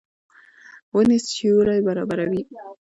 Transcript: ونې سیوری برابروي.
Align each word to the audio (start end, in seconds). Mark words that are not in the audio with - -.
ونې 0.95 1.17
سیوری 1.29 1.77
برابروي. 1.85 2.41